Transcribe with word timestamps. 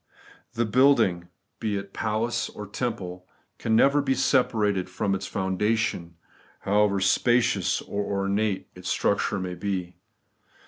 The 0.53 0.65
building, 0.65 1.27
be 1.59 1.77
it 1.77 1.93
palace 1.93 2.49
or 2.49 2.65
temple, 2.65 3.27
can 3.59 3.75
never 3.75 4.01
be 4.01 4.15
separated 4.15 4.89
from 4.89 5.13
its 5.13 5.27
foundation, 5.27 6.15
however 6.61 6.99
spacious 6.99 7.83
or 7.83 8.03
ornate 8.03 8.67
its 8.73 8.89
structure 8.89 9.37
may 9.39 9.53
be. 9.53 9.97